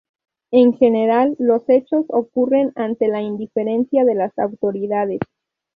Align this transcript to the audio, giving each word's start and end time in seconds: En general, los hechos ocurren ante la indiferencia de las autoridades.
En 0.49 0.73
general, 0.73 1.35
los 1.37 1.61
hechos 1.69 2.05
ocurren 2.09 2.71
ante 2.73 3.07
la 3.07 3.21
indiferencia 3.21 4.03
de 4.03 4.15
las 4.15 4.35
autoridades. 4.39 5.19